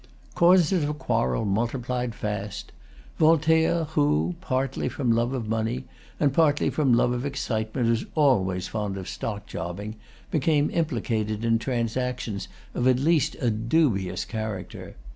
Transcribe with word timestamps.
Causes 0.33 0.83
of 0.83 0.97
quarrel 0.97 1.45
multiplied 1.45 2.15
fast. 2.15 2.71
Voltaire, 3.19 3.83
who, 3.83 4.33
partly 4.41 4.89
from 4.89 5.11
love 5.11 5.31
of 5.31 5.47
money, 5.47 5.83
and 6.19 6.33
partly 6.33 6.71
from 6.71 6.91
love 6.95 7.11
of 7.11 7.23
excitement, 7.23 7.87
was 7.87 8.07
always 8.15 8.67
fond 8.67 8.97
of 8.97 9.05
stockjobbing, 9.05 9.93
became 10.31 10.71
implicated 10.71 11.45
in 11.45 11.59
transactions 11.59 12.47
of 12.73 12.87
at 12.87 12.97
least 12.97 13.35
a 13.41 13.51
dubious 13.51 14.25
character. 14.25 14.95